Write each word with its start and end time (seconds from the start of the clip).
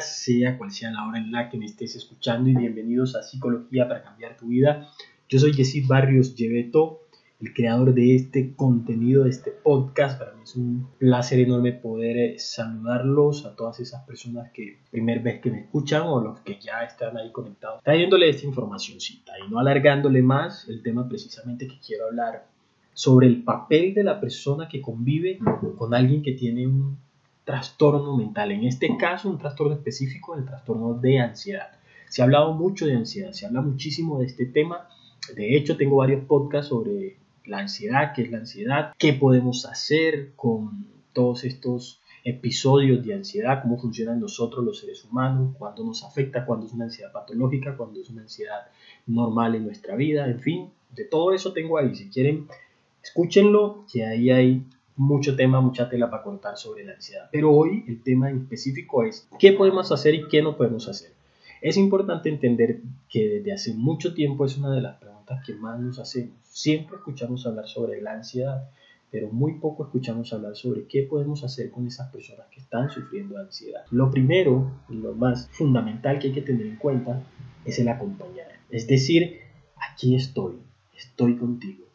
sea 0.00 0.56
cual 0.56 0.70
sea 0.70 0.90
la 0.90 1.06
hora 1.06 1.18
en 1.18 1.32
la 1.32 1.48
que 1.48 1.58
me 1.58 1.66
estés 1.66 1.96
escuchando 1.96 2.48
y 2.48 2.54
bienvenidos 2.54 3.16
a 3.16 3.22
Psicología 3.22 3.88
para 3.88 4.02
cambiar 4.02 4.36
tu 4.36 4.48
vida. 4.48 4.88
Yo 5.28 5.38
soy 5.38 5.52
Jessy 5.52 5.80
Barrios 5.80 6.36
Lleveto, 6.36 7.00
el 7.40 7.52
creador 7.52 7.92
de 7.92 8.14
este 8.14 8.54
contenido, 8.54 9.24
de 9.24 9.30
este 9.30 9.50
podcast. 9.50 10.18
Para 10.18 10.32
mí 10.34 10.42
es 10.44 10.54
un 10.54 10.88
placer 10.98 11.40
enorme 11.40 11.72
poder 11.72 12.16
eh, 12.16 12.38
saludarlos 12.38 13.46
a 13.46 13.56
todas 13.56 13.80
esas 13.80 14.04
personas 14.04 14.50
que 14.52 14.78
primer 14.90 15.20
vez 15.20 15.40
que 15.40 15.50
me 15.50 15.60
escuchan 15.60 16.02
o 16.02 16.20
los 16.20 16.40
que 16.40 16.58
ya 16.60 16.82
están 16.82 17.16
ahí 17.16 17.32
conectados, 17.32 17.82
trayéndole 17.82 18.28
esta 18.28 18.46
informacióncita 18.46 19.32
y 19.44 19.50
no 19.50 19.58
alargándole 19.58 20.22
más 20.22 20.68
el 20.68 20.82
tema 20.82 21.08
precisamente 21.08 21.66
que 21.66 21.78
quiero 21.84 22.06
hablar 22.06 22.46
sobre 22.92 23.26
el 23.26 23.42
papel 23.42 23.94
de 23.94 24.04
la 24.04 24.20
persona 24.20 24.68
que 24.68 24.80
convive 24.80 25.38
con 25.76 25.94
alguien 25.94 26.22
que 26.22 26.32
tiene 26.32 26.66
un 26.66 26.98
trastorno 27.48 28.14
mental. 28.14 28.52
En 28.52 28.64
este 28.64 28.94
caso, 28.98 29.30
un 29.30 29.38
trastorno 29.38 29.72
específico, 29.72 30.36
el 30.36 30.44
trastorno 30.44 30.92
de 30.92 31.18
ansiedad. 31.18 31.70
Se 32.06 32.20
ha 32.20 32.26
hablado 32.26 32.52
mucho 32.52 32.84
de 32.84 32.94
ansiedad, 32.94 33.32
se 33.32 33.46
habla 33.46 33.62
muchísimo 33.62 34.18
de 34.18 34.26
este 34.26 34.44
tema. 34.44 34.86
De 35.34 35.56
hecho, 35.56 35.78
tengo 35.78 35.96
varios 35.96 36.26
podcasts 36.26 36.68
sobre 36.68 37.16
la 37.46 37.60
ansiedad, 37.60 38.12
qué 38.14 38.24
es 38.24 38.30
la 38.30 38.36
ansiedad, 38.36 38.92
qué 38.98 39.14
podemos 39.14 39.64
hacer 39.64 40.34
con 40.36 40.88
todos 41.14 41.44
estos 41.44 42.02
episodios 42.22 43.02
de 43.02 43.14
ansiedad, 43.14 43.62
cómo 43.62 43.78
funcionan 43.78 44.20
nosotros 44.20 44.62
los 44.62 44.80
seres 44.80 45.02
humanos, 45.06 45.56
cuándo 45.58 45.84
nos 45.84 46.04
afecta, 46.04 46.44
cuándo 46.44 46.66
es 46.66 46.74
una 46.74 46.84
ansiedad 46.84 47.12
patológica, 47.12 47.78
cuándo 47.78 48.02
es 48.02 48.10
una 48.10 48.20
ansiedad 48.20 48.66
normal 49.06 49.54
en 49.54 49.64
nuestra 49.64 49.96
vida, 49.96 50.26
en 50.26 50.38
fin, 50.38 50.70
de 50.94 51.04
todo 51.06 51.32
eso 51.32 51.54
tengo 51.54 51.78
ahí. 51.78 51.94
Si 51.94 52.10
quieren 52.10 52.46
Escúchenlo, 53.02 53.86
que 53.90 54.04
ahí 54.04 54.30
hay 54.30 54.62
mucho 54.98 55.36
tema, 55.36 55.60
mucha 55.60 55.88
tela 55.88 56.10
para 56.10 56.22
contar 56.22 56.58
sobre 56.58 56.84
la 56.84 56.94
ansiedad. 56.94 57.28
Pero 57.32 57.52
hoy 57.52 57.84
el 57.88 58.02
tema 58.02 58.28
en 58.28 58.38
específico 58.38 59.04
es 59.04 59.28
qué 59.38 59.52
podemos 59.52 59.90
hacer 59.92 60.14
y 60.14 60.28
qué 60.28 60.42
no 60.42 60.56
podemos 60.56 60.88
hacer. 60.88 61.12
Es 61.62 61.76
importante 61.76 62.28
entender 62.28 62.80
que 63.08 63.28
desde 63.28 63.52
hace 63.52 63.74
mucho 63.74 64.12
tiempo 64.12 64.44
es 64.44 64.58
una 64.58 64.70
de 64.72 64.80
las 64.80 64.96
preguntas 64.96 65.42
que 65.46 65.54
más 65.54 65.80
nos 65.80 65.98
hacemos. 65.98 66.34
Siempre 66.42 66.96
escuchamos 66.96 67.46
hablar 67.46 67.66
sobre 67.66 68.02
la 68.02 68.12
ansiedad, 68.12 68.68
pero 69.10 69.30
muy 69.30 69.54
poco 69.54 69.84
escuchamos 69.84 70.32
hablar 70.32 70.56
sobre 70.56 70.86
qué 70.86 71.04
podemos 71.04 71.42
hacer 71.44 71.70
con 71.70 71.86
esas 71.86 72.10
personas 72.10 72.46
que 72.50 72.60
están 72.60 72.90
sufriendo 72.90 73.36
de 73.36 73.42
ansiedad. 73.42 73.84
Lo 73.90 74.10
primero 74.10 74.70
y 74.88 74.94
lo 74.94 75.14
más 75.14 75.48
fundamental 75.50 76.18
que 76.18 76.28
hay 76.28 76.34
que 76.34 76.42
tener 76.42 76.66
en 76.66 76.76
cuenta 76.76 77.22
es 77.64 77.78
el 77.78 77.88
acompañar. 77.88 78.48
Es 78.70 78.86
decir, 78.86 79.40
aquí 79.76 80.14
estoy, 80.14 80.58
estoy 80.96 81.36
contigo 81.36 81.87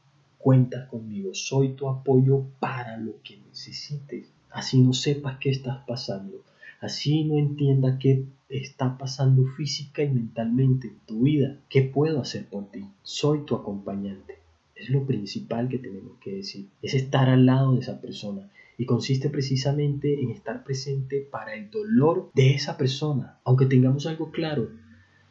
cuentas 0.43 0.89
conmigo, 0.89 1.33
soy 1.33 1.69
tu 1.69 1.87
apoyo 1.87 2.43
para 2.59 2.97
lo 2.97 3.13
que 3.23 3.37
necesites. 3.37 4.29
Así 4.51 4.81
no 4.81 4.91
sepas 4.91 5.37
qué 5.39 5.49
estás 5.49 5.85
pasando, 5.87 6.43
así 6.81 7.23
no 7.23 7.37
entienda 7.37 7.97
qué 7.97 8.25
está 8.49 8.97
pasando 8.97 9.45
física 9.47 10.03
y 10.03 10.09
mentalmente 10.09 10.89
en 10.89 10.99
tu 11.07 11.21
vida, 11.21 11.57
qué 11.69 11.81
puedo 11.83 12.19
hacer 12.19 12.45
por 12.49 12.69
ti. 12.69 12.85
Soy 13.03 13.45
tu 13.45 13.55
acompañante. 13.55 14.37
Es 14.75 14.89
lo 14.89 15.05
principal 15.05 15.69
que 15.69 15.79
tenemos 15.79 16.19
que 16.19 16.35
decir, 16.35 16.67
es 16.81 16.93
estar 16.93 17.29
al 17.29 17.45
lado 17.45 17.73
de 17.73 17.79
esa 17.79 18.01
persona. 18.01 18.51
Y 18.77 18.85
consiste 18.85 19.29
precisamente 19.29 20.21
en 20.21 20.31
estar 20.31 20.65
presente 20.65 21.25
para 21.31 21.55
el 21.55 21.69
dolor 21.69 22.31
de 22.33 22.53
esa 22.53 22.75
persona. 22.75 23.37
Aunque 23.45 23.67
tengamos 23.67 24.07
algo 24.07 24.31
claro, 24.31 24.71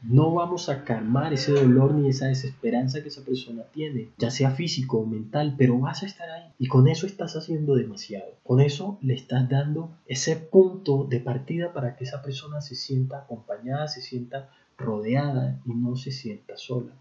no 0.02 0.32
vamos 0.34 0.68
a 0.68 0.84
calmar 0.84 1.32
ese 1.32 1.52
dolor 1.52 1.94
ni 1.94 2.08
esa 2.08 2.26
desesperanza 2.26 3.02
que 3.02 3.08
esa 3.08 3.24
persona 3.24 3.62
tiene, 3.72 4.08
ya 4.18 4.30
sea 4.30 4.50
físico 4.50 4.98
o 4.98 5.06
mental, 5.06 5.54
pero 5.56 5.78
vas 5.78 6.02
a 6.02 6.06
estar 6.06 6.28
ahí. 6.28 6.50
Y 6.58 6.66
con 6.66 6.88
eso 6.88 7.06
estás 7.06 7.36
haciendo 7.36 7.76
demasiado. 7.76 8.32
Con 8.42 8.60
eso 8.60 8.98
le 9.00 9.14
estás 9.14 9.48
dando 9.48 9.90
ese 10.06 10.36
punto 10.36 11.04
de 11.04 11.20
partida 11.20 11.72
para 11.72 11.96
que 11.96 12.04
esa 12.04 12.22
persona 12.22 12.60
se 12.60 12.74
sienta 12.74 13.18
acompañada, 13.18 13.86
se 13.88 14.00
sienta 14.00 14.50
rodeada 14.76 15.60
y 15.64 15.74
no 15.74 15.94
se 15.96 16.10
sienta 16.10 16.56
sola. 16.56 16.92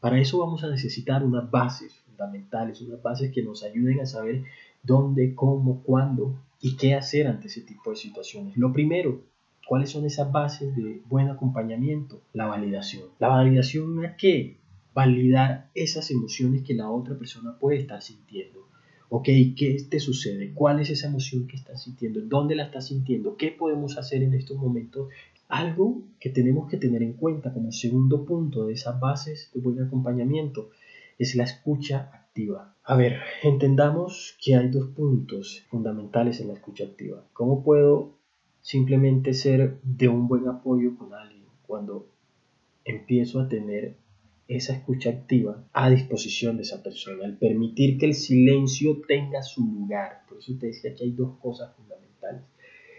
Para 0.00 0.20
eso 0.20 0.38
vamos 0.38 0.64
a 0.64 0.70
necesitar 0.70 1.24
unas 1.24 1.50
bases 1.50 1.94
fundamentales, 1.94 2.80
unas 2.80 3.02
bases 3.02 3.32
que 3.32 3.42
nos 3.42 3.62
ayuden 3.62 4.00
a 4.00 4.06
saber 4.06 4.44
dónde, 4.82 5.34
cómo, 5.34 5.82
cuándo 5.82 6.34
y 6.60 6.76
qué 6.76 6.94
hacer 6.94 7.26
ante 7.26 7.48
ese 7.48 7.62
tipo 7.62 7.90
de 7.90 7.96
situaciones. 7.96 8.56
Lo 8.56 8.72
primero, 8.72 9.22
¿Cuáles 9.68 9.90
son 9.90 10.06
esas 10.06 10.32
bases 10.32 10.74
de 10.74 11.02
buen 11.10 11.28
acompañamiento? 11.28 12.22
La 12.32 12.46
validación. 12.46 13.04
¿La 13.18 13.28
validación 13.28 14.02
es 14.02 14.12
qué? 14.16 14.56
Validar 14.94 15.68
esas 15.74 16.10
emociones 16.10 16.62
que 16.62 16.72
la 16.72 16.90
otra 16.90 17.18
persona 17.18 17.58
puede 17.58 17.76
estar 17.76 18.00
sintiendo. 18.00 18.66
Ok, 19.10 19.26
¿qué 19.58 19.76
te 19.90 20.00
sucede? 20.00 20.54
¿Cuál 20.54 20.80
es 20.80 20.88
esa 20.88 21.08
emoción 21.08 21.46
que 21.46 21.56
estás 21.56 21.82
sintiendo? 21.82 22.22
¿Dónde 22.22 22.54
la 22.54 22.64
estás 22.64 22.86
sintiendo? 22.86 23.36
¿Qué 23.36 23.50
podemos 23.50 23.98
hacer 23.98 24.22
en 24.22 24.32
estos 24.32 24.56
momentos? 24.56 25.10
Algo 25.48 26.00
que 26.18 26.30
tenemos 26.30 26.66
que 26.70 26.78
tener 26.78 27.02
en 27.02 27.12
cuenta 27.12 27.52
como 27.52 27.70
segundo 27.70 28.24
punto 28.24 28.64
de 28.64 28.72
esas 28.72 28.98
bases 28.98 29.50
de 29.52 29.60
buen 29.60 29.82
acompañamiento 29.82 30.70
es 31.18 31.34
la 31.34 31.44
escucha 31.44 32.08
activa. 32.14 32.74
A 32.84 32.96
ver, 32.96 33.18
entendamos 33.42 34.34
que 34.42 34.56
hay 34.56 34.68
dos 34.68 34.88
puntos 34.88 35.66
fundamentales 35.68 36.40
en 36.40 36.48
la 36.48 36.54
escucha 36.54 36.84
activa. 36.84 37.22
¿Cómo 37.34 37.62
puedo 37.62 38.17
simplemente 38.68 39.32
ser 39.32 39.78
de 39.82 40.08
un 40.08 40.28
buen 40.28 40.46
apoyo 40.46 40.94
con 40.98 41.14
alguien 41.14 41.46
cuando 41.66 42.06
empiezo 42.84 43.40
a 43.40 43.48
tener 43.48 43.96
esa 44.46 44.74
escucha 44.74 45.08
activa 45.08 45.64
a 45.72 45.88
disposición 45.88 46.58
de 46.58 46.64
esa 46.64 46.82
persona, 46.82 47.24
al 47.24 47.38
permitir 47.38 47.96
que 47.96 48.04
el 48.04 48.12
silencio 48.12 49.00
tenga 49.08 49.42
su 49.42 49.62
lugar. 49.62 50.20
Por 50.28 50.36
eso 50.36 50.52
te 50.60 50.66
decía 50.66 50.94
que 50.94 51.04
hay 51.04 51.12
dos 51.12 51.38
cosas 51.38 51.74
fundamentales. 51.76 52.42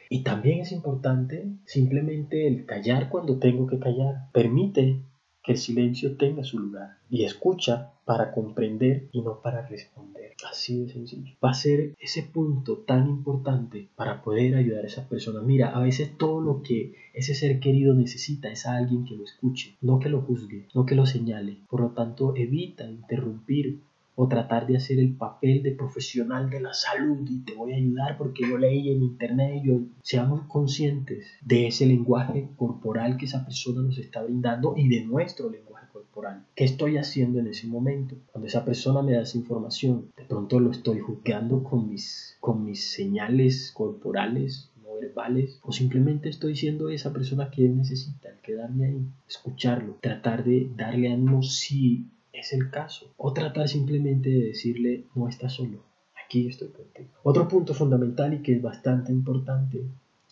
Y 0.10 0.24
también 0.24 0.62
es 0.62 0.72
importante 0.72 1.46
simplemente 1.66 2.48
el 2.48 2.66
callar 2.66 3.08
cuando 3.10 3.38
tengo 3.38 3.68
que 3.68 3.78
callar. 3.78 4.32
Permite 4.34 5.02
que 5.50 5.54
el 5.54 5.60
silencio 5.60 6.16
tenga 6.16 6.44
su 6.44 6.60
lugar 6.60 7.00
y 7.10 7.24
escucha 7.24 7.94
para 8.06 8.32
comprender 8.32 9.10
y 9.12 9.24
no 9.24 9.42
para 9.42 9.68
responder. 9.68 10.36
Así 10.48 10.80
de 10.80 10.90
sencillo. 10.90 11.34
Va 11.44 11.50
a 11.50 11.56
ser 11.56 11.96
ese 12.00 12.22
punto 12.22 12.78
tan 12.86 13.10
importante 13.10 13.90
para 13.96 14.22
poder 14.22 14.54
ayudar 14.56 14.84
a 14.84 14.88
esas 14.88 15.08
personas. 15.08 15.42
Mira, 15.42 15.76
a 15.76 15.80
veces 15.80 16.16
todo 16.20 16.40
lo 16.40 16.62
que 16.62 16.94
ese 17.16 17.34
ser 17.34 17.60
querido 17.60 17.96
necesita 17.96 18.52
es 18.52 18.68
a 18.68 18.76
alguien 18.76 19.06
que 19.06 19.16
lo 19.16 19.24
escuche, 19.24 19.76
no 19.82 19.98
que 19.98 20.10
lo 20.10 20.22
juzgue, 20.22 20.68
no 20.76 20.86
que 20.86 20.94
lo 20.94 21.08
señale. 21.08 21.58
Por 21.68 21.82
lo 21.82 21.90
tanto, 21.94 22.36
evita 22.36 22.88
interrumpir 22.88 23.82
o 24.22 24.28
tratar 24.28 24.68
de 24.68 24.76
hacer 24.76 25.00
el 25.00 25.16
papel 25.16 25.64
de 25.64 25.72
profesional 25.72 26.50
de 26.50 26.60
la 26.60 26.74
salud 26.74 27.26
y 27.30 27.40
te 27.46 27.54
voy 27.54 27.72
a 27.72 27.78
ayudar 27.78 28.18
porque 28.18 28.44
yo 28.46 28.58
leí 28.58 28.90
en 28.90 29.02
internet 29.02 29.62
y 29.64 29.68
yo 29.68 29.80
seamos 30.04 30.42
conscientes 30.50 31.26
de 31.42 31.68
ese 31.68 31.86
lenguaje 31.86 32.50
corporal 32.58 33.16
que 33.16 33.28
esa 33.28 33.46
persona 33.46 33.82
nos 33.82 33.98
está 33.98 34.22
brindando 34.22 34.74
y 34.76 34.90
de 34.90 35.06
nuestro 35.06 35.50
lenguaje 35.50 35.88
corporal. 35.94 36.46
¿Qué 36.54 36.66
estoy 36.66 36.98
haciendo 36.98 37.40
en 37.40 37.48
ese 37.48 37.68
momento? 37.68 38.18
Cuando 38.34 38.50
esa 38.50 38.66
persona 38.66 39.02
me 39.02 39.14
da 39.14 39.22
esa 39.22 39.38
información, 39.38 40.12
de 40.18 40.26
pronto 40.26 40.60
lo 40.60 40.72
estoy 40.72 41.00
juzgando 41.00 41.64
con 41.64 41.88
mis, 41.88 42.36
con 42.42 42.66
mis 42.66 42.92
señales 42.92 43.72
corporales, 43.72 44.70
verbales, 45.00 45.62
o 45.64 45.72
simplemente 45.72 46.28
estoy 46.28 46.58
siendo 46.58 46.90
esa 46.90 47.14
persona 47.14 47.50
que 47.50 47.64
él 47.64 47.78
necesita, 47.78 48.28
el 48.28 48.40
quedarme 48.40 48.86
ahí, 48.88 49.08
escucharlo, 49.30 49.98
tratar 50.02 50.44
de 50.44 50.70
darle 50.76 51.14
ánimo 51.14 51.42
si 51.42 52.10
es 52.34 52.54
el 52.54 52.70
caso. 52.70 53.14
O 53.18 53.34
tratar 53.34 53.68
simplemente 53.68 54.30
de 54.30 54.48
decirle, 54.48 55.06
no 55.16 55.28
estás 55.28 55.54
solo, 55.54 55.84
aquí 56.24 56.48
estoy 56.48 56.70
contigo. 56.70 57.10
Otro 57.24 57.48
punto 57.48 57.74
fundamental 57.74 58.34
y 58.34 58.42
que 58.42 58.54
es 58.54 58.62
bastante 58.62 59.12
importante 59.12 59.84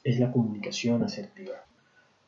es 0.04 0.20
la 0.20 0.32
comunicación 0.32 1.04
asertiva. 1.04 1.66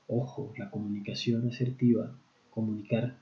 Ojo, 0.08 0.54
la 0.58 0.70
comunicación 0.70 1.48
asertiva, 1.48 2.16
comunicar 2.50 3.18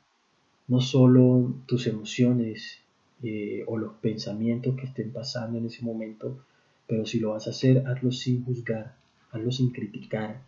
no 0.67 0.81
solo 0.81 1.55
tus 1.65 1.87
emociones 1.87 2.79
eh, 3.23 3.63
o 3.67 3.77
los 3.77 3.93
pensamientos 3.95 4.75
que 4.75 4.85
estén 4.85 5.11
pasando 5.11 5.57
en 5.57 5.65
ese 5.65 5.83
momento, 5.83 6.43
pero 6.87 7.05
si 7.05 7.19
lo 7.19 7.31
vas 7.31 7.47
a 7.47 7.51
hacer, 7.51 7.85
hazlo 7.87 8.11
sin 8.11 8.43
juzgar, 8.45 8.95
hazlo 9.31 9.51
sin 9.51 9.71
criticar, 9.71 10.41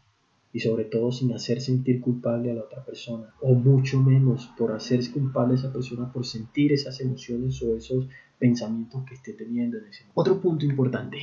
y 0.51 0.60
sobre 0.60 0.86
todo 0.86 1.12
sin 1.12 1.34
hacer 1.34 1.62
sentir 1.62 2.01
culpable 2.01 2.51
a 2.51 2.56
la 2.56 2.63
otra 2.63 2.84
persona, 2.84 3.34
o 3.42 3.54
mucho 3.54 4.01
menos 4.01 4.50
por 4.57 4.72
hacer 4.72 5.00
culpable 5.12 5.54
a 5.54 5.57
esa 5.57 5.72
persona 5.72 6.12
por 6.12 6.25
sentir 6.25 6.72
esas 6.72 7.00
emociones 7.01 7.62
o 7.62 7.75
esos 7.75 8.07
pensamientos 8.40 9.04
que 9.06 9.16
esté 9.16 9.34
teniendo 9.34 9.78
en 9.78 9.86
ese. 9.86 10.06
Otro 10.16 10.42
punto 10.42 10.66
importante 10.66 11.18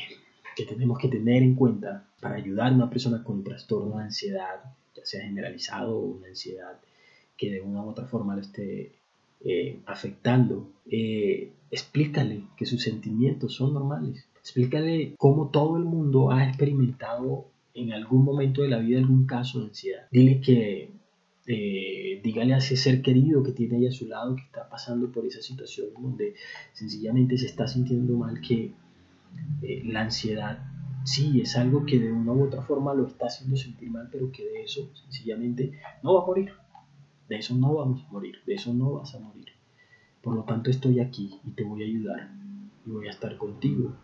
que 0.55 0.65
tenemos 0.65 0.99
que 0.99 1.09
tener 1.09 1.43
en 1.43 1.55
cuenta 1.55 2.09
para 2.21 2.37
ayudar 2.37 2.73
a 2.73 2.77
una 2.77 2.91
persona 2.91 3.23
con 3.25 3.43
trastorno 3.43 3.99
de 3.99 4.05
ansiedad, 4.05 4.63
ya 4.95 5.05
sea 5.05 5.23
generalizado 5.23 5.99
o 5.99 6.07
una 6.17 6.29
ansiedad 6.29 6.79
que 7.37 7.51
de 7.51 7.61
una 7.61 7.83
u 7.83 7.91
otra 7.91 8.07
forma 8.07 8.35
lo 8.35 8.43
esté 8.43 8.93
eh, 9.45 9.81
afectando, 9.87 10.71
eh, 10.91 11.53
explícale 11.71 12.45
que 12.57 12.65
sus 12.65 12.83
sentimientos 12.83 13.55
son 13.55 13.75
normales. 13.75 14.27
Explícale 14.41 15.15
cómo 15.19 15.51
todo 15.51 15.77
el 15.77 15.85
mundo 15.85 16.31
ha 16.31 16.47
experimentado 16.49 17.47
en 17.77 17.93
algún 17.93 18.25
momento 18.25 18.63
de 18.63 18.69
la 18.69 18.79
vida 18.79 18.99
algún 18.99 19.27
caso 19.27 19.61
de 19.61 19.67
ansiedad. 19.67 20.09
Dile 20.11 20.41
que, 20.41 20.91
eh, 21.47 22.21
dígale 22.25 22.55
a 22.55 22.59
ese 22.59 22.77
ser 22.77 23.03
querido 23.03 23.43
que 23.43 23.53
tiene 23.53 23.77
ahí 23.77 23.87
a 23.87 23.93
su 23.93 24.07
lado 24.07 24.35
que 24.35 24.43
está 24.43 24.69
pasando 24.69 25.13
por 25.13 25.27
esa 25.27 25.43
situación 25.43 25.89
donde 26.01 26.35
sencillamente 26.73 27.37
se 27.37 27.47
está 27.47 27.69
sintiendo 27.69 28.17
mal, 28.17 28.41
que 28.41 28.73
la 29.85 30.01
ansiedad 30.03 30.59
sí 31.05 31.41
es 31.41 31.57
algo 31.57 31.85
que 31.85 31.99
de 31.99 32.11
una 32.11 32.33
u 32.33 32.45
otra 32.45 32.63
forma 32.63 32.95
lo 32.95 33.07
está 33.07 33.27
haciendo 33.27 33.57
sentir 33.57 33.91
mal, 33.91 34.09
pero 34.11 34.33
que 34.33 34.45
de 34.45 34.63
eso 34.63 34.91
sencillamente 34.95 35.79
no 36.03 36.15
va 36.15 36.23
a 36.23 36.27
morir. 36.27 36.53
De 37.29 37.37
eso 37.37 37.55
no 37.55 37.75
vamos 37.75 38.05
a 38.05 38.13
morir, 38.13 38.37
de 38.47 38.55
eso 38.55 38.73
no 38.73 38.93
vas 38.93 39.15
a 39.15 39.19
morir. 39.19 39.47
Por 40.23 40.35
lo 40.35 40.45
tanto 40.45 40.71
estoy 40.71 41.01
aquí 41.01 41.39
y 41.45 41.51
te 41.51 41.65
voy 41.65 41.83
a 41.83 41.87
ayudar 41.87 42.31
y 42.87 42.91
voy 42.91 43.09
a 43.09 43.11
estar 43.11 43.37
contigo 43.37 43.95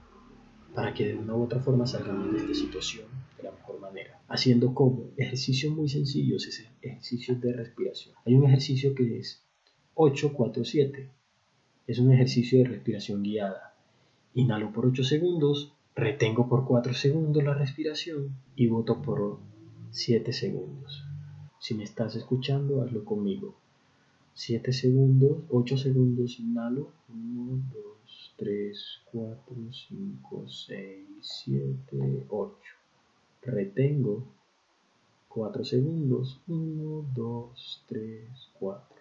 para 0.75 0.93
que 0.93 1.09
de 1.09 1.15
una 1.17 1.35
u 1.35 1.43
otra 1.43 1.61
forma 1.61 1.87
salgamos 1.87 2.33
de 2.33 2.39
esta 2.39 2.55
situación 2.55 3.22
la 3.43 3.53
mejor 3.53 3.81
manera. 3.81 4.23
Haciendo 4.29 4.75
como 4.75 5.11
ejercicios 5.17 5.75
muy 5.75 5.89
sencillos, 5.89 6.49
ejercicios 6.81 7.41
de 7.41 7.53
respiración. 7.53 8.15
Hay 8.25 8.35
un 8.35 8.44
ejercicio 8.47 8.94
que 8.94 9.19
es 9.19 9.44
847. 9.94 11.11
Es 11.87 11.99
un 11.99 12.12
ejercicio 12.12 12.59
de 12.59 12.65
respiración 12.65 13.23
guiada. 13.23 13.75
Inhalo 14.35 14.73
por 14.73 14.87
8 14.87 15.05
segundos, 15.05 15.75
retengo 15.94 16.49
por 16.49 16.67
4 16.67 16.94
segundos 16.94 17.44
la 17.44 17.55
respiración 17.55 18.37
y 18.56 18.69
voto 18.69 19.03
por 19.03 19.41
7 19.91 20.33
segundos. 20.33 21.05
Si 21.61 21.75
me 21.75 21.85
estás 21.85 22.17
escuchando, 22.17 22.83
hazlo 22.83 23.05
conmigo. 23.05 23.56
7 24.35 24.73
segundos, 24.73 25.43
8 25.50 25.77
segundos, 25.77 26.41
inhalo. 26.41 26.93
1, 27.09 27.62
2, 27.73 28.35
3, 28.37 29.03
4, 29.12 29.56
5, 29.71 30.49
6, 30.49 31.06
7, 31.21 32.27
8. 32.31 32.81
Retengo 33.43 34.25
4 35.29 35.65
segundos. 35.65 36.41
1, 36.47 37.11
2, 37.15 37.85
3, 37.89 38.29
4. 38.59 38.97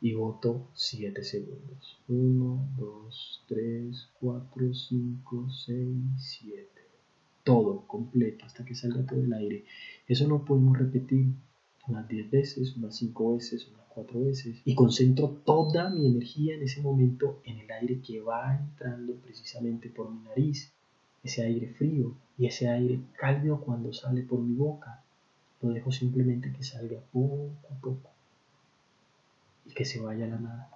Y 0.00 0.14
voto 0.14 0.68
7 0.74 1.22
segundos. 1.22 1.98
1, 2.08 2.68
2, 2.76 3.44
3, 3.46 4.08
4, 4.20 4.74
5, 4.74 5.50
6, 5.50 5.88
7. 6.16 6.68
Todo 7.44 7.86
completo 7.86 8.44
hasta 8.44 8.64
que 8.64 8.74
salga 8.74 9.06
todo 9.06 9.22
el 9.22 9.32
aire. 9.32 9.64
Eso 10.08 10.26
no 10.26 10.44
podemos 10.44 10.76
repetir 10.76 11.26
unas 11.86 12.08
10 12.08 12.30
veces, 12.30 12.76
unas 12.76 12.96
5 12.96 13.34
veces, 13.34 13.68
unas 13.68 13.86
4 13.88 14.20
veces, 14.20 14.62
y 14.64 14.74
concentro 14.74 15.28
toda 15.44 15.90
mi 15.90 16.06
energía 16.06 16.54
en 16.54 16.62
ese 16.62 16.80
momento 16.80 17.40
en 17.44 17.58
el 17.58 17.70
aire 17.70 18.00
que 18.00 18.20
va 18.20 18.56
entrando 18.56 19.14
precisamente 19.16 19.90
por 19.90 20.10
mi 20.10 20.20
nariz, 20.22 20.72
ese 21.22 21.42
aire 21.42 21.68
frío 21.74 22.14
y 22.38 22.46
ese 22.46 22.68
aire 22.68 23.00
cálido 23.18 23.60
cuando 23.60 23.92
sale 23.92 24.22
por 24.22 24.40
mi 24.40 24.54
boca. 24.54 25.02
Lo 25.62 25.70
dejo 25.70 25.92
simplemente 25.92 26.52
que 26.52 26.64
salga 26.64 26.98
poco 27.12 27.50
a 27.70 27.74
poco 27.80 28.10
y 29.66 29.74
que 29.74 29.84
se 29.84 30.00
vaya 30.00 30.24
a 30.24 30.28
la 30.28 30.38
nada. 30.38 30.70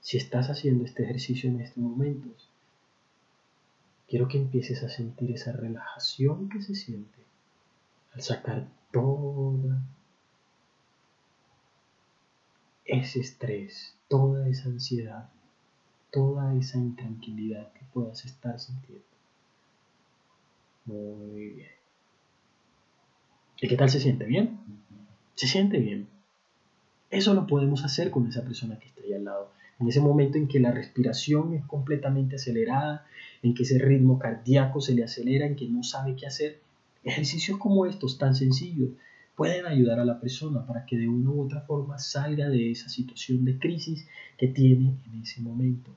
Si 0.00 0.16
estás 0.16 0.48
haciendo 0.50 0.84
este 0.84 1.04
ejercicio 1.04 1.50
en 1.50 1.60
estos 1.60 1.78
momentos, 1.78 2.48
quiero 4.08 4.26
que 4.26 4.38
empieces 4.38 4.82
a 4.82 4.88
sentir 4.88 5.30
esa 5.32 5.52
relajación 5.52 6.48
que 6.48 6.62
se 6.62 6.74
siente 6.74 7.18
al 8.14 8.22
sacar 8.22 8.66
toda 8.90 9.82
ese 12.84 13.20
estrés, 13.20 13.94
toda 14.08 14.48
esa 14.48 14.68
ansiedad, 14.70 15.28
toda 16.10 16.54
esa 16.54 16.78
intranquilidad 16.78 17.72
que 17.72 17.84
puedas 17.92 18.24
estar 18.24 18.58
sintiendo. 18.58 19.04
Muy 20.86 21.50
bien. 21.50 21.68
¿Y 23.60 23.68
qué 23.68 23.76
tal 23.76 23.90
se 23.90 24.00
siente? 24.00 24.24
¿Bien? 24.24 24.58
¿Se 25.34 25.46
siente 25.46 25.78
bien? 25.78 26.08
Eso 27.10 27.34
lo 27.34 27.46
podemos 27.46 27.84
hacer 27.84 28.10
con 28.10 28.26
esa 28.26 28.42
persona 28.42 28.78
que 28.78 28.86
está 28.86 29.02
ahí 29.02 29.12
al 29.12 29.24
lado. 29.24 29.50
En 29.80 29.88
ese 29.88 30.00
momento 30.00 30.38
en 30.38 30.48
que 30.48 30.60
la 30.60 30.72
respiración 30.72 31.54
es 31.54 31.64
completamente 31.64 32.36
acelerada, 32.36 33.06
en 33.42 33.54
que 33.54 33.62
ese 33.62 33.78
ritmo 33.78 34.18
cardíaco 34.18 34.80
se 34.80 34.94
le 34.94 35.04
acelera, 35.04 35.46
en 35.46 35.56
que 35.56 35.68
no 35.68 35.82
sabe 35.82 36.16
qué 36.16 36.26
hacer, 36.26 36.60
Ejercicios 37.04 37.58
como 37.58 37.86
estos, 37.86 38.18
tan 38.18 38.34
sencillos, 38.34 38.90
pueden 39.38 39.66
ayudar 39.66 40.00
a 40.00 40.04
la 40.04 40.18
persona 40.18 40.66
para 40.66 40.84
que 40.84 40.98
de 40.98 41.06
una 41.06 41.30
u 41.30 41.42
otra 41.42 41.60
forma 41.60 41.96
salga 41.96 42.48
de 42.48 42.72
esa 42.72 42.88
situación 42.88 43.44
de 43.44 43.56
crisis 43.56 44.04
que 44.36 44.48
tiene 44.48 44.96
en 45.06 45.22
ese 45.22 45.40
momento. 45.40 45.92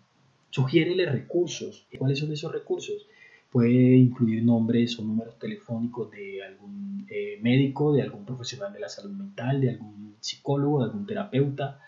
Sugiérele 0.52 1.08
recursos. 1.08 1.88
¿Cuáles 1.98 2.20
son 2.20 2.32
esos 2.32 2.52
recursos? 2.52 3.08
Puede 3.52 3.96
incluir 3.96 4.44
nombres 4.44 5.00
o 5.00 5.04
números 5.04 5.40
telefónicos 5.40 6.12
de 6.12 6.44
algún 6.44 7.08
eh, 7.10 7.40
médico, 7.42 7.92
de 7.92 8.04
algún 8.04 8.26
profesional 8.26 8.72
de 8.74 8.80
la 8.80 8.90
salud 8.90 9.18
mental, 9.18 9.60
de 9.60 9.72
algún 9.72 10.18
psicólogo, 10.20 10.78
de 10.78 10.86
algún 10.86 11.08
terapeuta, 11.08 11.80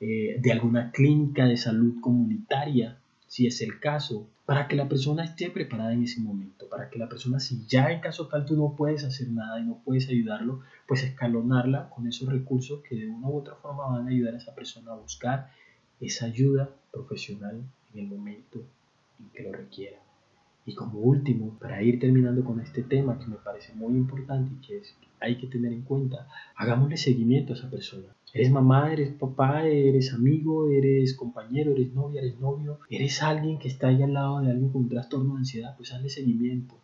eh, 0.00 0.38
de 0.40 0.50
alguna 0.50 0.92
clínica 0.92 1.44
de 1.44 1.58
salud 1.58 2.00
comunitaria, 2.00 3.01
si 3.32 3.46
es 3.46 3.62
el 3.62 3.80
caso, 3.80 4.28
para 4.44 4.68
que 4.68 4.76
la 4.76 4.90
persona 4.90 5.24
esté 5.24 5.48
preparada 5.48 5.94
en 5.94 6.02
ese 6.02 6.20
momento, 6.20 6.68
para 6.68 6.90
que 6.90 6.98
la 6.98 7.08
persona, 7.08 7.40
si 7.40 7.64
ya 7.66 7.90
en 7.90 8.02
caso 8.02 8.28
tal 8.28 8.44
tú 8.44 8.58
no 8.58 8.76
puedes 8.76 9.04
hacer 9.04 9.30
nada 9.30 9.58
y 9.58 9.64
no 9.64 9.80
puedes 9.82 10.06
ayudarlo, 10.10 10.60
pues 10.86 11.02
escalonarla 11.02 11.88
con 11.88 12.06
esos 12.06 12.28
recursos 12.28 12.82
que 12.86 12.94
de 12.94 13.06
una 13.06 13.28
u 13.28 13.38
otra 13.38 13.54
forma 13.54 13.86
van 13.86 14.06
a 14.06 14.10
ayudar 14.10 14.34
a 14.34 14.36
esa 14.36 14.54
persona 14.54 14.92
a 14.92 14.96
buscar 14.96 15.48
esa 15.98 16.26
ayuda 16.26 16.68
profesional 16.92 17.62
en 17.94 18.00
el 18.00 18.06
momento 18.06 18.66
en 19.18 19.30
que 19.30 19.44
lo 19.44 19.52
requiera. 19.52 19.96
Y 20.66 20.74
como 20.74 20.98
último, 20.98 21.58
para 21.58 21.82
ir 21.82 22.00
terminando 22.00 22.44
con 22.44 22.60
este 22.60 22.82
tema 22.82 23.18
que 23.18 23.28
me 23.28 23.36
parece 23.36 23.72
muy 23.72 23.94
importante 23.94 24.52
y 24.52 24.66
que 24.66 24.76
es, 24.76 24.94
hay 25.20 25.38
que 25.38 25.46
tener 25.46 25.72
en 25.72 25.84
cuenta, 25.84 26.28
hagámosle 26.54 26.98
seguimiento 26.98 27.54
a 27.54 27.56
esa 27.56 27.70
persona. 27.70 28.14
Eres 28.34 28.50
mamá, 28.50 28.92
eres 28.92 29.12
papá, 29.12 29.66
eres 29.66 30.14
amigo, 30.14 30.70
eres 30.70 31.14
compañero, 31.14 31.72
eres 31.72 31.92
novia, 31.92 32.22
eres 32.22 32.40
novio, 32.40 32.78
eres 32.88 33.22
alguien 33.22 33.58
que 33.58 33.68
está 33.68 33.88
ahí 33.88 34.02
al 34.02 34.14
lado 34.14 34.40
de 34.40 34.50
alguien 34.50 34.70
con 34.70 34.88
trastorno 34.88 35.34
de 35.34 35.40
ansiedad, 35.40 35.76
pues 35.76 35.92
hazle 35.92 36.08
seguimiento. 36.08 36.74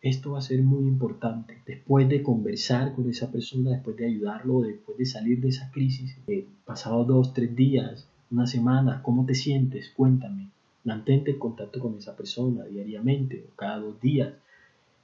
Esto 0.00 0.32
va 0.32 0.38
a 0.38 0.42
ser 0.42 0.62
muy 0.62 0.88
importante. 0.88 1.58
Después 1.66 2.08
de 2.08 2.22
conversar 2.22 2.94
con 2.94 3.08
esa 3.08 3.30
persona, 3.30 3.70
después 3.70 3.96
de 3.96 4.06
ayudarlo, 4.06 4.62
después 4.62 4.98
de 4.98 5.06
salir 5.06 5.40
de 5.40 5.48
esa 5.48 5.70
crisis, 5.70 6.16
eh, 6.26 6.46
pasado 6.64 7.04
dos, 7.04 7.32
tres 7.32 7.54
días, 7.54 8.08
una 8.30 8.46
semana, 8.46 9.02
¿cómo 9.02 9.26
te 9.26 9.34
sientes? 9.34 9.90
Cuéntame. 9.90 10.50
Mantente 10.84 11.30
en 11.30 11.38
contacto 11.38 11.78
con 11.78 11.96
esa 11.96 12.16
persona 12.16 12.64
diariamente 12.64 13.44
o 13.48 13.54
cada 13.54 13.78
dos 13.78 14.00
días, 14.00 14.34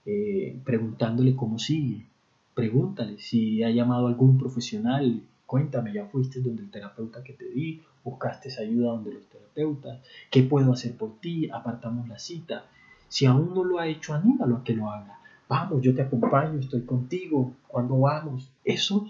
eh, 0.06 0.58
preguntándole 0.64 1.36
cómo 1.36 1.58
sigue. 1.58 2.06
Pregúntale 2.54 3.18
si 3.18 3.62
ha 3.62 3.70
llamado 3.70 4.06
a 4.06 4.10
algún 4.10 4.38
profesional. 4.38 5.22
Cuéntame, 5.48 5.94
ya 5.94 6.04
fuiste 6.04 6.42
donde 6.42 6.62
el 6.62 6.70
terapeuta 6.70 7.24
que 7.24 7.32
te 7.32 7.46
di, 7.48 7.80
buscaste 8.04 8.50
esa 8.50 8.60
ayuda 8.60 8.90
donde 8.90 9.14
los 9.14 9.30
terapeutas. 9.30 9.98
¿Qué 10.30 10.42
puedo 10.42 10.74
hacer 10.74 10.94
por 10.94 11.20
ti? 11.20 11.48
Apartamos 11.50 12.06
la 12.06 12.18
cita. 12.18 12.66
Si 13.08 13.24
aún 13.24 13.54
no 13.54 13.64
lo 13.64 13.78
ha 13.78 13.86
hecho, 13.86 14.12
anímalo 14.12 14.58
a 14.58 14.62
que 14.62 14.74
lo 14.74 14.90
haga. 14.90 15.18
Vamos, 15.48 15.80
yo 15.80 15.94
te 15.94 16.02
acompaño, 16.02 16.60
estoy 16.60 16.82
contigo. 16.82 17.54
cuando 17.66 17.98
vamos? 17.98 18.52
Eso 18.62 19.06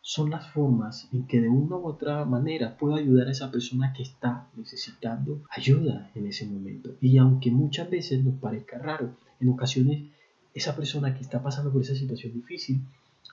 son 0.00 0.30
las 0.30 0.48
formas 0.48 1.10
en 1.12 1.26
que 1.26 1.42
de 1.42 1.50
una 1.50 1.76
u 1.76 1.86
otra 1.86 2.24
manera 2.24 2.74
puedo 2.78 2.94
ayudar 2.94 3.28
a 3.28 3.32
esa 3.32 3.50
persona 3.50 3.92
que 3.92 4.02
está 4.02 4.48
necesitando 4.56 5.42
ayuda 5.50 6.10
en 6.14 6.26
ese 6.26 6.46
momento. 6.46 6.96
Y 7.02 7.18
aunque 7.18 7.50
muchas 7.50 7.90
veces 7.90 8.24
nos 8.24 8.40
parezca 8.40 8.78
raro, 8.78 9.10
en 9.40 9.50
ocasiones 9.50 10.04
esa 10.54 10.74
persona 10.74 11.14
que 11.14 11.20
está 11.20 11.42
pasando 11.42 11.70
por 11.70 11.82
esa 11.82 11.94
situación 11.94 12.32
difícil 12.32 12.80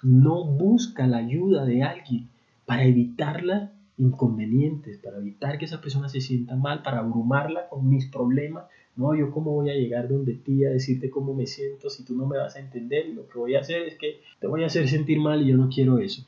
no 0.03 0.43
busca 0.43 1.07
la 1.07 1.19
ayuda 1.19 1.63
de 1.63 1.83
alguien 1.83 2.29
para 2.69 2.83
evitar 2.83 3.43
las 3.43 3.71
inconvenientes, 3.97 4.99
para 4.99 5.17
evitar 5.17 5.57
que 5.57 5.65
esa 5.65 5.81
persona 5.81 6.07
se 6.07 6.21
sienta 6.21 6.55
mal, 6.55 6.83
para 6.83 6.99
abrumarla 6.99 7.67
con 7.67 7.89
mis 7.89 8.05
problemas. 8.05 8.65
No, 8.95 9.15
yo 9.15 9.31
cómo 9.31 9.53
voy 9.53 9.71
a 9.71 9.73
llegar 9.73 10.07
donde 10.07 10.35
ti 10.35 10.63
a 10.65 10.69
decirte 10.69 11.09
cómo 11.09 11.33
me 11.33 11.47
siento 11.47 11.89
si 11.89 12.05
tú 12.05 12.15
no 12.15 12.27
me 12.27 12.37
vas 12.37 12.55
a 12.55 12.59
entender 12.59 13.07
lo 13.09 13.27
que 13.27 13.39
voy 13.39 13.55
a 13.55 13.61
hacer 13.61 13.87
es 13.87 13.97
que 13.97 14.21
te 14.39 14.45
voy 14.45 14.61
a 14.61 14.67
hacer 14.67 14.87
sentir 14.87 15.19
mal 15.19 15.41
y 15.41 15.47
yo 15.47 15.57
no 15.57 15.67
quiero 15.67 15.97
eso. 15.97 16.27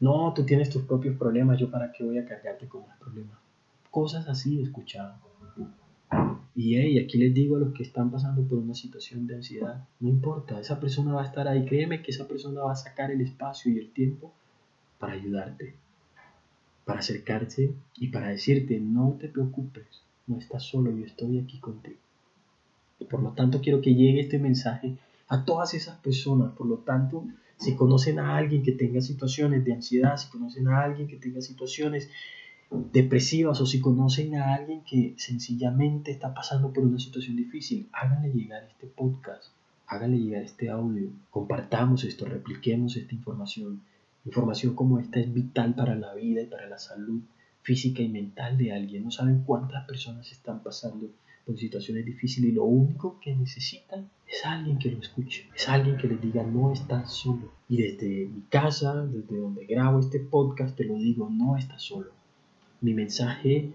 No, 0.00 0.32
tú 0.34 0.46
tienes 0.46 0.70
tus 0.70 0.84
propios 0.84 1.14
problemas, 1.18 1.60
yo 1.60 1.70
para 1.70 1.92
qué 1.92 2.04
voy 2.04 2.16
a 2.16 2.24
cargarte 2.24 2.66
con 2.68 2.86
más 2.86 2.98
problemas. 2.98 3.36
Cosas 3.90 4.26
así 4.28 4.60
he 4.60 4.62
escuchado. 4.62 5.12
Y 6.54 6.76
hey, 6.76 6.98
aquí 7.00 7.18
les 7.18 7.34
digo 7.34 7.56
a 7.56 7.60
los 7.60 7.74
que 7.74 7.82
están 7.82 8.10
pasando 8.10 8.48
por 8.48 8.56
una 8.56 8.74
situación 8.74 9.26
de 9.26 9.34
ansiedad, 9.34 9.84
no 10.00 10.08
importa, 10.08 10.58
esa 10.58 10.80
persona 10.80 11.12
va 11.12 11.22
a 11.24 11.26
estar 11.26 11.46
ahí, 11.46 11.66
créeme 11.66 12.00
que 12.00 12.12
esa 12.12 12.26
persona 12.26 12.62
va 12.62 12.72
a 12.72 12.76
sacar 12.76 13.10
el 13.10 13.20
espacio 13.20 13.70
y 13.70 13.78
el 13.78 13.90
tiempo 13.90 14.32
para 14.98 15.14
ayudarte, 15.14 15.74
para 16.84 17.00
acercarse 17.00 17.74
y 17.96 18.08
para 18.08 18.28
decirte, 18.28 18.78
no 18.80 19.16
te 19.20 19.28
preocupes, 19.28 19.86
no 20.26 20.38
estás 20.38 20.62
solo, 20.62 20.90
yo 20.90 21.04
estoy 21.04 21.38
aquí 21.38 21.58
contigo. 21.58 21.98
Y 22.98 23.04
por 23.04 23.22
lo 23.22 23.30
tanto 23.32 23.60
quiero 23.60 23.80
que 23.80 23.94
llegue 23.94 24.20
este 24.20 24.38
mensaje 24.38 24.96
a 25.28 25.44
todas 25.44 25.74
esas 25.74 25.98
personas, 25.98 26.52
por 26.52 26.66
lo 26.66 26.78
tanto 26.78 27.24
Si 27.58 27.74
conocen 27.74 28.18
a 28.18 28.36
alguien 28.36 28.62
que 28.62 28.72
tenga 28.72 29.00
situaciones 29.00 29.64
de 29.64 29.72
ansiedad, 29.72 30.18
si 30.18 30.28
conocen 30.28 30.68
a 30.68 30.82
alguien 30.82 31.08
que 31.08 31.16
tenga 31.16 31.40
situaciones 31.40 32.10
depresivas 32.92 33.60
o 33.60 33.66
si 33.66 33.80
conocen 33.80 34.34
a 34.34 34.54
alguien 34.54 34.82
que 34.82 35.14
sencillamente 35.16 36.10
está 36.10 36.34
pasando 36.34 36.72
por 36.72 36.84
una 36.84 36.98
situación 36.98 37.36
difícil, 37.36 37.88
háganle 37.92 38.30
llegar 38.32 38.64
este 38.64 38.86
podcast, 38.86 39.52
háganle 39.86 40.18
llegar 40.18 40.42
este 40.42 40.68
audio, 40.68 41.08
compartamos 41.30 42.04
esto, 42.04 42.26
repliquemos 42.26 42.96
esta 42.96 43.14
información. 43.14 43.80
Información 44.26 44.74
como 44.74 44.98
esta 44.98 45.20
es 45.20 45.32
vital 45.32 45.74
para 45.74 45.94
la 45.94 46.14
vida 46.14 46.42
y 46.42 46.46
para 46.46 46.68
la 46.68 46.78
salud 46.78 47.22
física 47.62 48.02
y 48.02 48.08
mental 48.08 48.58
de 48.58 48.72
alguien. 48.72 49.04
No 49.04 49.10
saben 49.10 49.42
cuántas 49.44 49.86
personas 49.86 50.30
están 50.30 50.62
pasando 50.62 51.08
por 51.46 51.56
situaciones 51.56 52.04
difíciles 52.04 52.50
y 52.50 52.54
lo 52.54 52.64
único 52.64 53.18
que 53.20 53.34
necesitan 53.34 54.10
es 54.26 54.44
alguien 54.44 54.78
que 54.78 54.90
lo 54.90 54.98
escuche, 54.98 55.48
es 55.54 55.68
alguien 55.68 55.96
que 55.96 56.08
les 56.08 56.20
diga 56.20 56.42
no 56.42 56.72
estás 56.72 57.12
solo. 57.12 57.52
Y 57.68 57.76
desde 57.78 58.26
mi 58.26 58.42
casa, 58.50 59.06
desde 59.06 59.38
donde 59.38 59.64
grabo 59.66 60.00
este 60.00 60.20
podcast, 60.20 60.76
te 60.76 60.84
lo 60.84 60.96
digo, 60.96 61.30
no 61.30 61.56
estás 61.56 61.82
solo 61.82 62.10
mi 62.80 62.94
mensaje, 62.94 63.72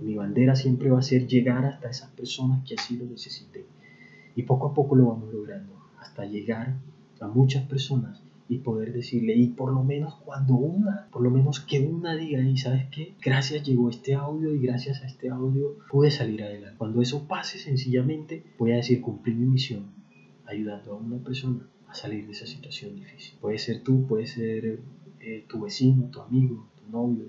mi 0.00 0.14
bandera 0.14 0.54
siempre 0.54 0.90
va 0.90 0.98
a 0.98 1.02
ser 1.02 1.26
llegar 1.26 1.64
hasta 1.64 1.90
esas 1.90 2.10
personas 2.10 2.66
que 2.66 2.74
así 2.74 2.96
lo 2.96 3.04
necesiten. 3.04 3.64
Y 4.36 4.42
poco 4.42 4.68
a 4.68 4.74
poco 4.74 4.96
lo 4.96 5.06
vamos 5.06 5.32
logrando, 5.32 5.72
hasta 5.98 6.24
llegar 6.24 6.76
a 7.20 7.28
muchas 7.28 7.64
personas 7.66 8.22
y 8.50 8.58
poder 8.58 8.92
decirle, 8.92 9.36
y 9.36 9.46
por 9.46 9.72
lo 9.72 9.84
menos 9.84 10.16
cuando 10.24 10.54
una, 10.54 11.06
por 11.12 11.22
lo 11.22 11.30
menos 11.30 11.60
que 11.60 11.78
una 11.78 12.16
diga, 12.16 12.42
y 12.42 12.56
sabes 12.56 12.88
qué, 12.90 13.14
gracias 13.22 13.62
llegó 13.62 13.88
este 13.88 14.14
audio 14.14 14.52
y 14.52 14.58
gracias 14.58 15.02
a 15.02 15.06
este 15.06 15.30
audio 15.30 15.78
pude 15.88 16.10
salir 16.10 16.42
adelante. 16.42 16.76
Cuando 16.76 17.00
eso 17.00 17.28
pase 17.28 17.58
sencillamente, 17.58 18.42
voy 18.58 18.72
a 18.72 18.76
decir, 18.76 19.00
cumplí 19.00 19.34
mi 19.34 19.46
misión, 19.46 19.92
ayudando 20.46 20.94
a 20.94 20.96
una 20.96 21.18
persona 21.18 21.64
a 21.86 21.94
salir 21.94 22.26
de 22.26 22.32
esa 22.32 22.46
situación 22.46 22.96
difícil. 22.96 23.38
Puede 23.40 23.58
ser 23.58 23.84
tú, 23.84 24.04
puede 24.08 24.26
ser 24.26 24.80
eh, 25.20 25.44
tu 25.48 25.60
vecino, 25.60 26.10
tu 26.10 26.20
amigo, 26.20 26.66
tu 26.74 26.90
novio, 26.90 27.26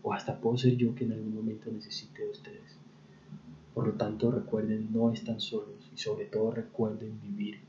o 0.00 0.14
hasta 0.14 0.40
puedo 0.40 0.56
ser 0.56 0.76
yo 0.76 0.94
que 0.94 1.04
en 1.04 1.12
algún 1.12 1.34
momento 1.34 1.70
necesite 1.70 2.22
de 2.22 2.30
ustedes. 2.30 2.78
Por 3.74 3.86
lo 3.86 3.92
tanto, 3.92 4.30
recuerden, 4.30 4.88
no 4.92 5.12
están 5.12 5.40
solos 5.40 5.90
y 5.94 5.98
sobre 5.98 6.24
todo 6.24 6.52
recuerden 6.52 7.20
vivir 7.20 7.60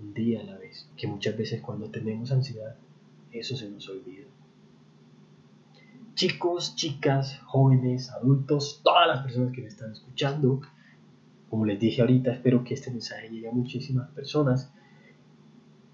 un 0.00 0.14
día 0.14 0.40
a 0.40 0.44
la 0.44 0.58
vez, 0.58 0.88
que 0.96 1.06
muchas 1.06 1.36
veces 1.36 1.60
cuando 1.60 1.90
tenemos 1.90 2.30
ansiedad, 2.32 2.76
eso 3.32 3.56
se 3.56 3.70
nos 3.70 3.88
olvida. 3.88 4.24
Chicos, 6.14 6.74
chicas, 6.76 7.38
jóvenes, 7.44 8.10
adultos, 8.10 8.80
todas 8.82 9.06
las 9.06 9.22
personas 9.22 9.52
que 9.52 9.60
me 9.60 9.68
están 9.68 9.92
escuchando, 9.92 10.62
como 11.50 11.66
les 11.66 11.78
dije 11.78 12.00
ahorita, 12.00 12.32
espero 12.32 12.64
que 12.64 12.74
este 12.74 12.90
mensaje 12.90 13.28
llegue 13.28 13.48
a 13.48 13.52
muchísimas 13.52 14.10
personas 14.10 14.72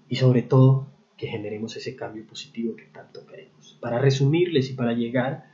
y 0.07 0.15
sobre 0.15 0.43
todo 0.43 0.87
que 1.17 1.27
generemos 1.27 1.75
ese 1.75 1.95
cambio 1.95 2.25
positivo 2.25 2.75
que 2.75 2.85
tanto 2.85 3.25
queremos. 3.25 3.77
Para 3.81 3.99
resumirles 3.99 4.69
y 4.69 4.73
para 4.73 4.93
llegar 4.93 5.51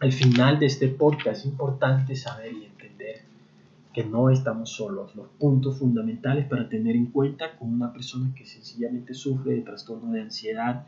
al 0.00 0.12
final 0.12 0.58
de 0.58 0.66
este 0.66 0.88
podcast 0.88 1.40
es 1.40 1.46
importante 1.46 2.16
saber 2.16 2.52
y 2.52 2.64
que 3.92 4.04
no 4.04 4.30
estamos 4.30 4.70
solos. 4.70 5.14
Los 5.14 5.28
puntos 5.38 5.78
fundamentales 5.78 6.46
para 6.46 6.68
tener 6.68 6.96
en 6.96 7.06
cuenta 7.06 7.56
con 7.58 7.72
una 7.72 7.92
persona 7.92 8.32
que 8.34 8.46
sencillamente 8.46 9.14
sufre 9.14 9.54
de 9.54 9.62
trastorno 9.62 10.12
de 10.12 10.22
ansiedad 10.22 10.86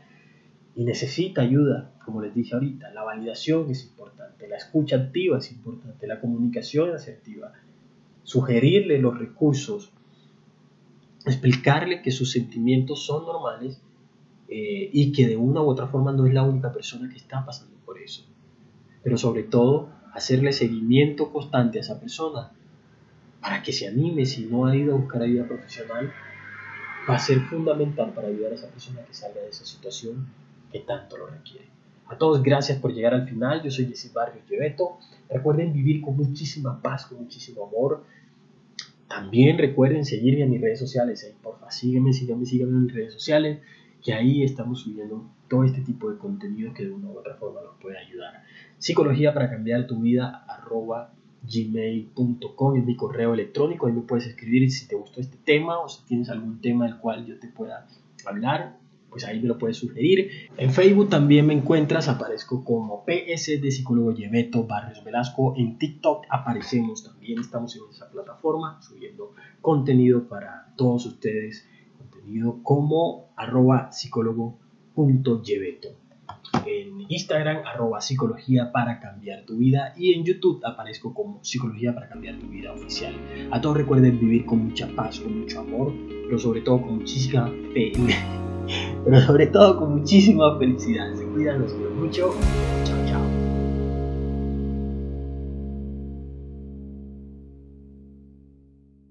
y 0.75 0.85
necesita 0.85 1.41
ayuda, 1.41 1.91
como 2.03 2.21
les 2.21 2.33
dije 2.33 2.55
ahorita, 2.55 2.91
la 2.93 3.03
validación 3.03 3.69
es 3.69 3.85
importante, 3.85 4.47
la 4.47 4.57
escucha 4.57 4.95
activa 4.95 5.37
es 5.37 5.51
importante, 5.51 6.07
la 6.07 6.19
comunicación 6.19 6.91
asertiva, 6.95 7.53
sugerirle 8.23 8.97
los 8.97 9.17
recursos, 9.17 9.91
explicarle 11.25 12.01
que 12.01 12.11
sus 12.11 12.31
sentimientos 12.31 13.05
son 13.05 13.25
normales 13.25 13.81
eh, 14.47 14.89
y 14.91 15.11
que 15.11 15.27
de 15.27 15.37
una 15.37 15.61
u 15.61 15.65
otra 15.65 15.87
forma 15.87 16.11
no 16.11 16.25
es 16.25 16.33
la 16.33 16.43
única 16.43 16.71
persona 16.71 17.07
que 17.09 17.17
está 17.17 17.45
pasando 17.45 17.75
por 17.85 17.99
eso 17.99 18.25
pero 19.03 19.17
sobre 19.17 19.43
todo 19.43 19.89
hacerle 20.13 20.53
seguimiento 20.53 21.31
constante 21.31 21.77
a 21.77 21.81
esa 21.81 21.99
persona 21.99 22.51
para 23.43 23.61
que 23.61 23.73
se 23.73 23.87
anime 23.87 24.25
si 24.25 24.45
no 24.45 24.65
ha 24.65 24.75
ido 24.75 24.95
a 24.95 24.97
buscar 24.97 25.21
ayuda 25.21 25.45
profesional 25.45 26.11
va 27.07 27.15
a 27.15 27.19
ser 27.19 27.41
fundamental 27.41 28.11
para 28.13 28.29
ayudar 28.29 28.53
a 28.53 28.55
esa 28.55 28.69
persona 28.69 29.01
que 29.05 29.13
salga 29.13 29.41
de 29.41 29.49
esa 29.49 29.65
situación 29.65 30.25
que 30.71 30.79
tanto 30.79 31.17
lo 31.17 31.27
requiere. 31.27 31.65
A 32.07 32.17
todos 32.17 32.41
gracias 32.41 32.79
por 32.79 32.93
llegar 32.93 33.13
al 33.13 33.27
final, 33.27 33.61
yo 33.61 33.69
soy 33.69 33.87
Jesse 33.87 34.13
Barrios 34.13 34.47
Lleveto, 34.49 34.97
recuerden 35.29 35.73
vivir 35.73 36.01
con 36.01 36.15
muchísima 36.15 36.81
paz, 36.81 37.05
con 37.05 37.19
muchísimo 37.19 37.67
amor, 37.67 38.03
también 39.09 39.57
recuerden 39.57 40.05
seguirme 40.05 40.43
en 40.43 40.51
mis 40.51 40.61
redes 40.61 40.79
sociales, 40.79 41.23
ahí 41.25 41.35
porfa, 41.41 41.69
sígueme, 41.69 42.13
sígueme, 42.13 42.45
sígueme 42.45 42.71
en 42.71 42.83
mis 42.85 42.93
redes 42.93 43.13
sociales, 43.13 43.59
que 44.01 44.13
ahí 44.13 44.43
estamos 44.43 44.81
subiendo 44.81 45.25
todo 45.49 45.65
este 45.65 45.81
tipo 45.81 46.09
de 46.09 46.17
contenido 46.17 46.73
que 46.73 46.85
de 46.85 46.91
una 46.91 47.09
u 47.09 47.17
otra 47.17 47.35
forma 47.35 47.61
los 47.61 47.75
puede 47.81 47.97
ayudar. 47.97 48.43
Psicología 48.77 49.33
para 49.33 49.49
cambiar 49.49 49.85
tu 49.85 50.01
vida, 50.01 50.45
arroba 50.47 51.13
gmail.com 51.43 52.77
es 52.77 52.85
mi 52.85 52.95
correo 52.95 53.33
electrónico, 53.33 53.87
ahí 53.87 53.93
me 53.93 54.01
puedes 54.01 54.27
escribir 54.27 54.71
si 54.71 54.87
te 54.87 54.95
gustó 54.95 55.21
este 55.21 55.37
tema 55.37 55.79
o 55.79 55.89
si 55.89 56.03
tienes 56.05 56.29
algún 56.29 56.61
tema 56.61 56.85
del 56.85 56.97
cual 56.97 57.25
yo 57.25 57.37
te 57.39 57.47
pueda 57.47 57.87
hablar, 58.25 58.77
pues 59.09 59.25
ahí 59.25 59.39
me 59.39 59.47
lo 59.47 59.59
puedes 59.59 59.77
sugerir. 59.77 60.49
En 60.57 60.71
Facebook 60.71 61.09
también 61.09 61.45
me 61.45 61.53
encuentras, 61.53 62.07
aparezco 62.07 62.63
como 62.63 63.05
PS 63.05 63.61
de 63.61 63.69
psicólogo 63.71 64.11
Yeveto 64.11 64.65
Barrios 64.65 65.03
Velasco. 65.03 65.53
En 65.55 65.77
TikTok 65.77 66.25
aparecemos 66.29 67.03
también, 67.03 67.39
estamos 67.39 67.75
en 67.75 67.83
esa 67.91 68.09
plataforma 68.09 68.81
subiendo 68.81 69.33
contenido 69.61 70.27
para 70.27 70.73
todos 70.75 71.05
ustedes, 71.05 71.67
contenido 71.99 72.63
como 72.63 73.27
arroba 73.35 73.91
psicólogo 73.91 74.57
en 76.65 77.05
Instagram, 77.09 77.63
arroba 77.65 78.01
psicología 78.01 78.71
para 78.71 78.99
cambiar 78.99 79.45
tu 79.45 79.57
vida. 79.57 79.93
Y 79.97 80.13
en 80.13 80.23
YouTube 80.23 80.61
aparezco 80.65 81.13
como 81.13 81.43
psicología 81.43 81.93
para 81.93 82.09
cambiar 82.09 82.39
tu 82.39 82.47
vida 82.47 82.71
oficial. 82.71 83.13
A 83.51 83.61
todos 83.61 83.77
recuerden 83.77 84.19
vivir 84.19 84.45
con 84.45 84.65
mucha 84.65 84.87
paz, 84.95 85.19
con 85.19 85.39
mucho 85.39 85.59
amor, 85.59 85.93
pero 86.25 86.39
sobre 86.39 86.61
todo 86.61 86.81
con 86.81 86.97
muchísima 86.97 87.49
fe. 87.73 87.91
pero 89.05 89.21
sobre 89.21 89.47
todo 89.47 89.79
con 89.79 89.99
muchísima 89.99 90.57
felicidad. 90.57 91.13
Se 91.13 91.25
cuidan, 91.25 91.61
los 91.61 91.73
mucho. 91.95 92.33
Chao, 92.85 93.05
chao. 93.07 93.22